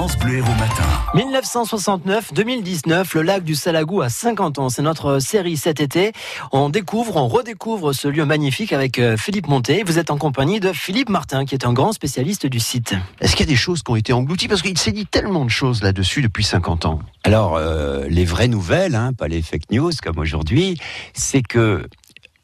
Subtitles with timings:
[0.00, 0.88] France Bleu Héros Matin.
[1.14, 4.70] 1969-2019, le lac du Salagou a 50 ans.
[4.70, 6.12] C'est notre série cet été.
[6.52, 9.82] On découvre, on redécouvre ce lieu magnifique avec euh, Philippe Monté.
[9.84, 12.94] Vous êtes en compagnie de Philippe Martin, qui est un grand spécialiste du site.
[13.20, 14.48] Est-ce qu'il y a des choses qui ont été englouties?
[14.48, 17.00] Parce qu'il s'est dit tellement de choses là-dessus depuis 50 ans.
[17.22, 20.78] Alors, euh, les vraies nouvelles, hein, pas les fake news comme aujourd'hui,
[21.12, 21.86] c'est que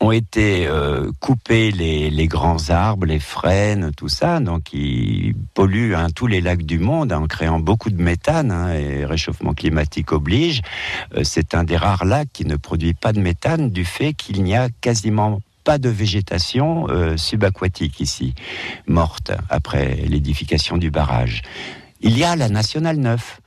[0.01, 6.09] ont été euh, coupés les, grands arbres, les frênes, tout ça, donc ils polluent hein,
[6.15, 10.61] tous les lacs du monde en créant beaucoup de méthane, hein, et réchauffement climatique oblige.
[11.17, 14.43] Euh, c'est un des rares lacs qui ne produit pas de méthane du fait qu'il
[14.43, 18.35] n'y a quasiment pas de végétation euh, subaquatique ici,
[18.87, 21.43] morte après l'édification du barrage.
[22.03, 23.41] Il y a la Nationale 9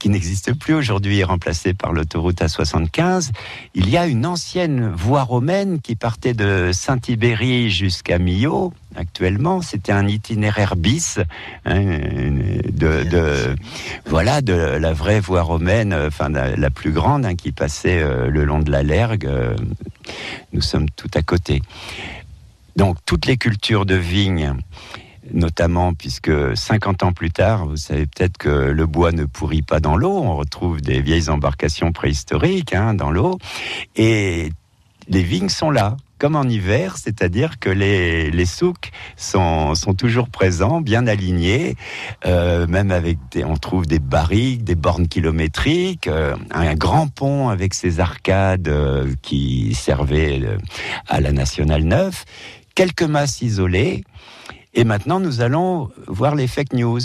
[0.00, 3.30] qui n'existe plus aujourd'hui, est remplacée par l'autoroute A75.
[3.74, 8.72] Il y a une ancienne voie romaine qui partait de Saint-Ibéry jusqu'à Millau.
[8.96, 11.20] Actuellement, c'était un itinéraire bis
[11.66, 13.54] hein, de,
[14.06, 18.44] voilà de la vraie voie romaine, enfin la, plus grande, hein, qui passait euh, le
[18.44, 19.26] long de la Lergue.
[19.26, 19.54] Euh,
[20.54, 21.62] nous sommes tout à côté.
[22.76, 24.54] Donc toutes les cultures de vignes
[25.32, 29.80] notamment puisque 50 ans plus tard, vous savez peut-être que le bois ne pourrit pas
[29.80, 33.38] dans l'eau, on retrouve des vieilles embarcations préhistoriques hein, dans l'eau,
[33.96, 34.50] et
[35.08, 40.28] les vignes sont là, comme en hiver, c'est-à-dire que les, les souks sont, sont toujours
[40.28, 41.76] présents, bien alignés,
[42.26, 47.48] euh, même avec des, on trouve des barriques, des bornes kilométriques, euh, un grand pont
[47.48, 50.58] avec ses arcades euh, qui servaient
[51.08, 52.24] à la Nationale 9,
[52.74, 54.04] quelques masses isolées,
[54.74, 57.00] et maintenant, nous allons voir les fake news.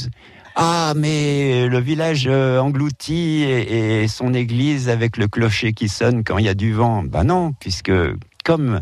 [0.55, 6.37] Ah, mais le village euh, englouti et, son église avec le clocher qui sonne quand
[6.37, 7.03] il y a du vent.
[7.03, 7.91] Ben non, puisque
[8.45, 8.81] comme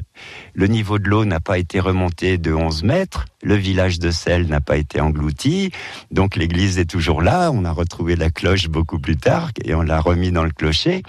[0.54, 4.46] le niveau de l'eau n'a pas été remonté de 11 mètres, le village de Selle
[4.48, 5.72] n'a pas été englouti,
[6.12, 7.50] donc l'église est toujours là.
[7.52, 11.02] On a retrouvé la cloche beaucoup plus tard et on l'a remis dans le clocher.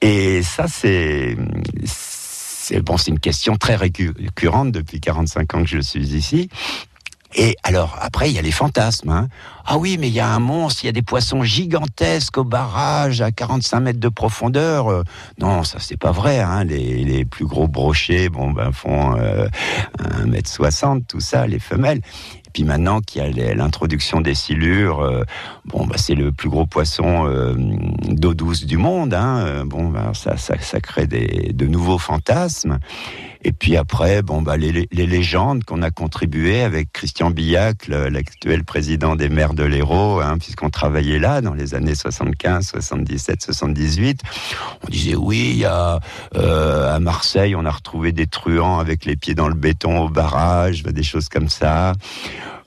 [0.00, 1.36] Et ça, c'est
[2.68, 6.48] c'est bon, une question très récurrente depuis 45 ans que je suis ici.
[7.36, 9.10] Et alors, après, il y a les fantasmes.
[9.10, 9.28] Hein.
[9.64, 12.44] Ah oui, mais il y a un monstre, il y a des poissons gigantesques au
[12.44, 14.90] barrage à 45 mètres de profondeur.
[14.90, 15.04] Euh,
[15.38, 16.40] non, ça, c'est pas vrai.
[16.40, 16.64] Hein.
[16.64, 19.46] Les, plus gros brochets bon, ben, font euh,
[20.26, 22.00] 1m60, tout ça, les femelles.
[22.56, 25.24] Puis maintenant qu'il y a l'introduction des silures, euh,
[25.66, 27.52] bon, bah, c'est le plus gros poisson euh,
[28.08, 29.12] d'eau douce du monde.
[29.12, 32.78] Hein, euh, bon, bah, ça, ça, ça, crée des, de nouveaux fantasmes.
[33.44, 38.64] Et puis après, bon, bah, les, les légendes qu'on a contribué avec Christian Billac, l'actuel
[38.64, 44.22] président des maires de l'Hérault, hein, puisqu'on travaillait là dans les années 75, 77, 78.
[44.82, 46.00] On disait oui, a
[46.34, 50.82] à Marseille, on a retrouvé des truands avec les pieds dans le béton au barrage,
[50.82, 51.92] des choses comme ça.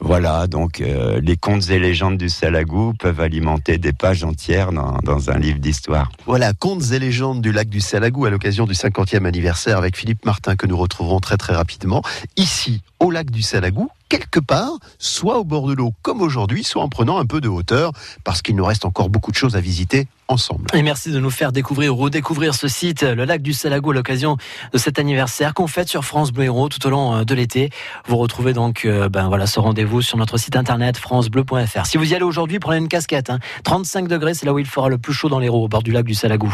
[0.02, 5.30] Voilà, donc euh, les contes et légendes du Salagou peuvent alimenter des pages entières dans,
[5.30, 6.12] un livre d'histoire.
[6.26, 10.26] Voilà, contes et légendes du lac du Salagou à l'occasion du 50e anniversaire avec Philippe
[10.26, 12.02] Martin que nous retrouverons très très rapidement
[12.38, 16.82] ici au lac du Salagou quelque part, soit au bord de l'eau comme aujourd'hui, soit
[16.82, 17.92] en prenant un peu de hauteur,
[18.24, 20.66] parce qu'il nous reste encore beaucoup de choses à visiter ensemble.
[20.74, 23.94] Et merci de nous faire découvrir ou redécouvrir ce site, le lac du Salago, à
[23.94, 24.38] l'occasion
[24.74, 27.70] de cet anniversaire qu'on fête sur France Bleu Héros tout au long euh, de l'été.
[28.08, 31.86] Vous retrouvez donc euh, ben voilà, ce rendez-vous sur notre site internet francebleu.fr.
[31.86, 33.32] Si vous y allez aujourd'hui, prenez une casquette.
[33.64, 34.08] 35 hein.
[34.08, 36.06] degrés, c'est là où il fera le plus chaud dans l'Hérault, au bord du lac
[36.06, 36.54] du Salagou.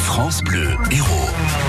[0.00, 1.65] France Bleu Héros.